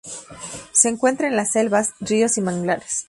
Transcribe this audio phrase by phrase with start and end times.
[0.71, 2.97] Se encuentra en las selvas, ríos y manglares.